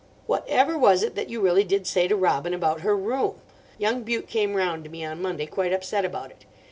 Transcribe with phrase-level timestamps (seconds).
[0.25, 3.35] "Whatever was it that you really did say to Robin about her room?
[3.77, 6.43] Young Bute came round to me on Monday quite upset about it.